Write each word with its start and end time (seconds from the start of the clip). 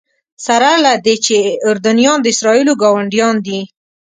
سره 0.45 0.71
له 0.83 0.93
دې 1.05 1.15
چې 1.25 1.37
اردنیان 1.67 2.17
د 2.21 2.25
اسرائیلو 2.33 2.73
ګاونډیان 2.83 3.35
دي. 3.47 3.59